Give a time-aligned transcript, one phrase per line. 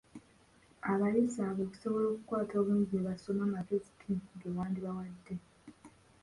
[0.91, 5.35] Abayizi abo okusobola okukwata obulungi by'obasomesa, magezi ki ge wandibawadde?